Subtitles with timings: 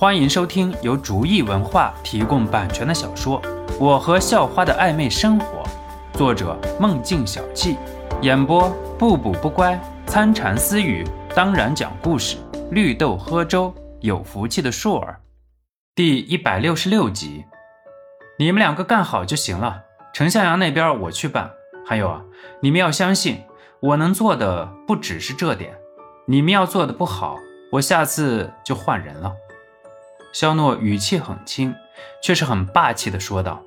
[0.00, 3.42] 欢迎收听由竹意文化提供版权的小说
[3.80, 5.64] 《我和校花的暧昧生活》，
[6.16, 7.76] 作者梦境小憩，
[8.22, 9.76] 演播不补不乖、
[10.06, 12.36] 参禅私语，当然讲故事，
[12.70, 15.18] 绿豆喝粥，有福气的硕儿，
[15.96, 17.44] 第一百六十六集。
[18.38, 19.82] 你们两个干好就行了，
[20.14, 21.50] 陈向阳那边我去办。
[21.84, 22.22] 还有啊，
[22.62, 23.42] 你们要相信，
[23.80, 25.74] 我能做的不只是这点。
[26.28, 27.34] 你们要做的不好，
[27.72, 29.32] 我下次就换人了。
[30.32, 31.74] 肖诺语气很轻，
[32.22, 33.62] 却是很霸气的说道。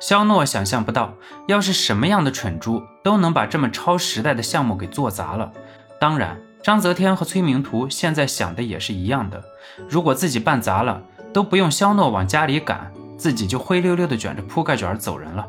[0.00, 1.14] 肖诺想象不到，
[1.46, 5.50] 要是什么样的蠢猪都能把这么超时代的项目给做砸了。
[5.98, 9.42] 当然，张泽天和崔明图现在想的也是一样的。
[9.88, 15.46] 如果自己办砸了，都不用肖诺往家里赶，自己就灰溜溜的卷着铺盖卷走人了。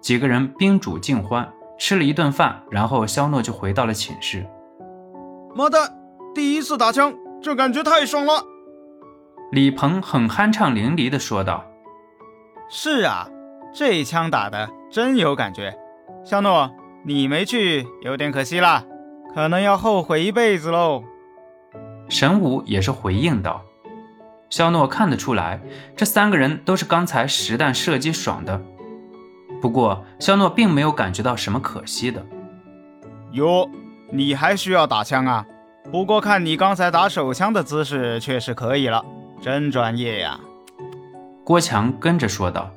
[0.00, 1.46] 几个人宾主尽欢，
[1.78, 4.46] 吃了一顿饭，然后肖诺就回到了寝室。
[5.54, 5.92] 妈蛋！
[6.34, 8.42] 第一次打枪，这感觉太爽了。
[9.52, 11.64] 李鹏很酣畅淋漓地说道
[12.68, 13.28] ：“是啊，
[13.72, 15.76] 这一枪打的真有感觉。
[16.24, 16.70] 肖诺，
[17.04, 18.84] 你没去有点可惜了，
[19.34, 21.04] 可能要后悔一辈子喽。”
[22.08, 23.62] 神武也是回应道
[24.50, 25.60] ：“肖诺看得出来，
[25.96, 28.60] 这三个人都是刚才实弹射击爽的。
[29.60, 32.24] 不过，肖诺并没有感觉到什么可惜的。
[33.32, 33.68] 哟。”
[34.12, 35.44] 你还需要打枪啊？
[35.90, 39.04] 不过看你刚才打手枪的姿势，确实可以了，
[39.40, 40.40] 真专业呀。
[41.44, 42.70] 郭强跟着说道：“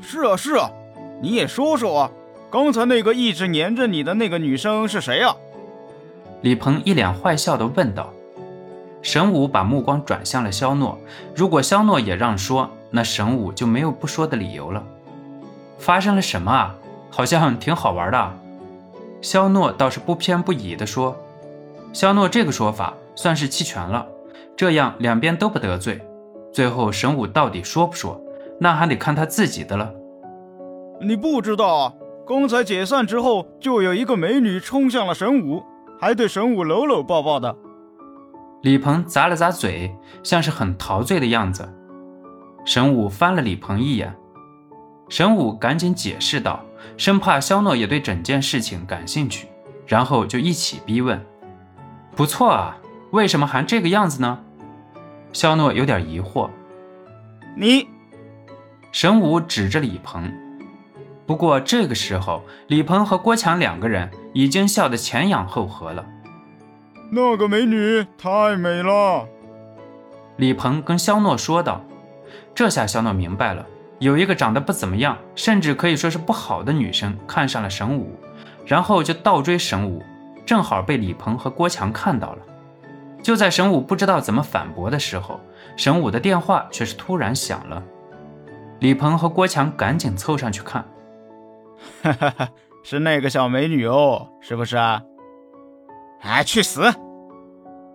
[0.00, 0.70] 是啊，是啊，
[1.20, 2.10] 你也说说啊，
[2.50, 5.34] 刚才那个一直黏着你的那个女生是谁啊？”
[6.42, 8.12] 李鹏一脸坏笑的问道。
[9.02, 10.98] 神武把目光转向了肖诺，
[11.34, 14.82] 如果肖诺也让说，那神武就没有不说的理由了。
[15.78, 16.74] 发生了什么啊？
[17.10, 18.38] 好像挺好玩的。
[19.20, 21.16] 肖诺倒是不偏不倚的说
[21.92, 24.06] ：“肖诺这个说法算是弃权了，
[24.56, 26.00] 这样两边都不得罪。
[26.52, 28.20] 最后神武到底说不说，
[28.60, 29.92] 那还得看他自己的了。”
[31.02, 31.92] 你不知道啊？
[32.26, 35.62] 刚才解散之后，就有一个美女冲向了神武，
[36.00, 37.54] 还对神武搂搂抱抱的。
[38.62, 41.68] 李鹏咂了咂嘴，像是很陶醉的样子。
[42.64, 44.14] 神武翻了李鹏一眼，
[45.10, 46.64] 神武赶紧解释道。
[46.96, 49.48] 生怕肖诺也对整件事情感兴趣，
[49.86, 51.20] 然后就一起逼问
[52.14, 52.78] ：“不错啊，
[53.10, 54.38] 为什么还这个样子呢？”
[55.34, 56.48] 肖诺有点疑惑。
[57.56, 57.88] 你，
[58.92, 60.32] 神武指着李鹏。
[61.26, 66.06] 不过这个时候，李鹏和郭强两个人已经笑得前仰后合了。
[67.10, 69.26] 那个美女太美了，
[70.36, 71.84] 李鹏跟肖诺说道。
[72.54, 73.66] 这下肖诺明白了。
[73.98, 78.16] 有一个长得不怎么样，甚至可以说是不好的女生看上了神武，
[78.66, 80.00] 然后就倒追神武，
[80.46, 82.38] 正好被李鹏和郭强看到了。
[83.24, 85.40] 就在神武不知道怎么反驳的时候，
[85.76, 87.82] 神武的电话却是突然响了。
[88.80, 90.84] 李鹏和郭强赶紧凑上去看，
[92.02, 92.48] 哈哈哈，
[92.82, 95.00] 是那个小美女哦，是不是啊？
[96.20, 96.82] 哎，去死！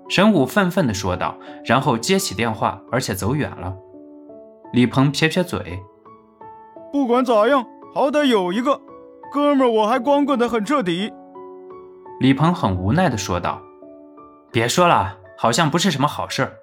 [0.10, 3.76] 神武愤愤地说道，然后接起电话，而且走远了。
[4.74, 5.80] 李鹏撇撇嘴。
[6.92, 7.64] 不管咋样，
[7.94, 8.82] 好歹有一个
[9.32, 11.14] 哥们儿，我还光棍得很彻底。
[12.20, 13.62] 李鹏很无奈地说道
[14.52, 16.58] ：“别说了，好像不是什么好事儿。”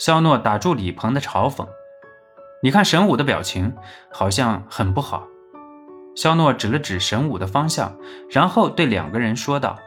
[0.00, 1.68] 肖诺打住李鹏的嘲讽
[2.64, 3.76] ：“你看神武的表情，
[4.10, 5.28] 好像很不好。”
[6.16, 7.94] 肖诺指了指神武的方向，
[8.30, 9.78] 然后对两个人说道：“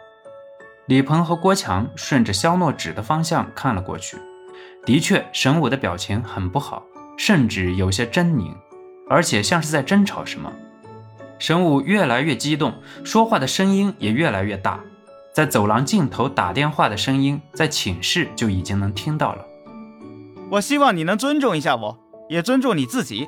[0.85, 4.17] 李鹏和郭强顺着肖诺指的方向看了过去，
[4.85, 6.85] 的确，神武的表情很不好，
[7.17, 8.55] 甚至有些狰狞。”
[9.09, 10.51] 而且像是在争吵什么，
[11.37, 12.73] 神武越来越激动，
[13.03, 14.79] 说话的声音也越来越大，
[15.35, 19.45] 在走廊尽头打电话的声音，在寝室就已经能听到了。
[20.49, 23.27] 我希望你能尊重一下我，也尊重你自己，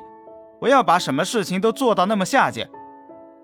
[0.58, 2.70] 不要把什么事情都做到那么下贱。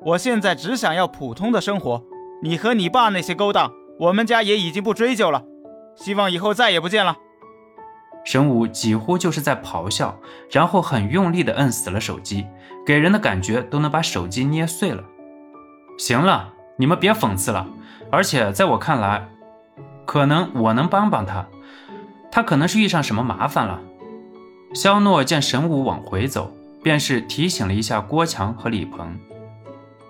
[0.03, 2.03] 我现在只想要普通的生活，
[2.43, 3.71] 你和你爸那些勾当，
[4.01, 5.43] 我们家也已经不追究了，
[5.95, 7.19] 希望以后再也不见了。
[8.25, 10.19] 神武几乎就是在咆哮，
[10.51, 12.47] 然后很用力地摁死了手机，
[12.87, 15.05] 给人的感觉都能把手机捏碎了。
[15.99, 17.67] 行了，你们别讽刺了。
[18.11, 19.29] 而且在我看来，
[20.05, 21.47] 可能我能帮帮他，
[22.31, 23.81] 他可能是遇上什么麻烦了。
[24.75, 29.19] 肖诺见神武往回走，便是提醒了一下郭强和李鹏。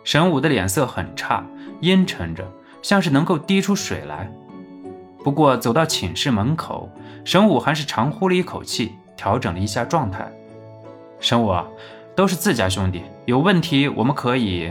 [0.03, 1.45] 神武的脸色很差，
[1.81, 2.45] 阴沉着，
[2.83, 4.31] 像是能够滴出水来。
[5.23, 6.91] 不过走到寝室门口。
[7.25, 10.31] 神武还是长呼了一口气，调整了一下状态。
[11.21, 11.55] 神武，
[12.15, 14.71] 都是自家兄弟，有问题我们可以。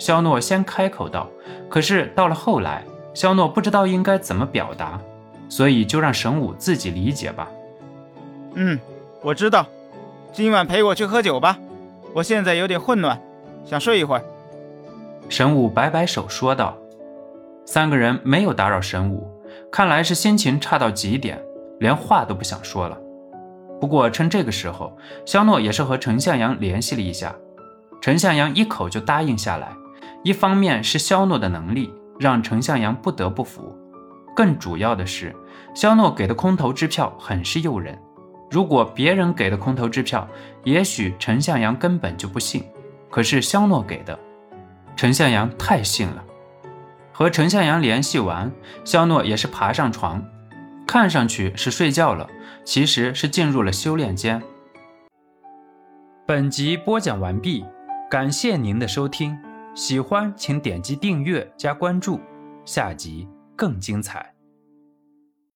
[0.00, 1.28] 肖诺先开口道，
[1.68, 2.82] 可是到了后来，
[3.14, 5.00] 肖诺不知道应该怎么表达。
[5.48, 7.48] 所以就让神武自己理解吧。
[8.54, 8.78] 嗯，
[9.20, 9.66] 我知道。
[10.32, 11.58] 今晚陪我去喝酒吧，
[12.14, 13.20] 我现在有点混乱，
[13.64, 14.22] 想睡一会儿。
[15.28, 16.76] 神武摆摆手说道。
[17.66, 19.28] 三个人没有打扰神武，
[19.72, 21.42] 看来是心情差到极点，
[21.80, 22.96] 连话都不想说了。
[23.80, 27.34] 不过趁这个时候，肖诺也是和陈向阳联系了一下，
[28.00, 29.72] 陈向阳一口就答应下来。
[30.22, 33.74] 一方面是肖诺的能力让陈向阳不得不服，
[34.36, 35.34] 更主要的是
[35.74, 37.98] 肖诺给的空头支票很是诱人。
[38.50, 40.28] 如果别人给的空头支票，
[40.64, 42.64] 也许陈向阳根本就不信。
[43.08, 44.18] 可是肖诺给的，
[44.94, 46.24] 陈向阳太信了。
[47.12, 48.52] 和陈向阳联系完，
[48.84, 50.22] 肖诺也是爬上床，
[50.86, 52.28] 看上去是睡觉了，
[52.64, 54.42] 其实是进入了修炼间。
[56.26, 57.64] 本集播讲完毕，
[58.10, 59.36] 感谢您的收听。
[59.74, 62.20] 喜欢请点击订阅加关注，
[62.64, 64.29] 下集更精彩。